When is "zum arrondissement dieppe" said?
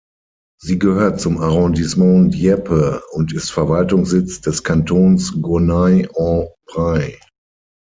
1.21-3.03